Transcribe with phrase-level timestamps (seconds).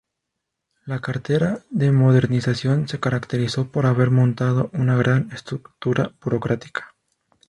[0.87, 6.95] La cartera de Modernización se caracterizó por haber montado una gran estructura burocrática.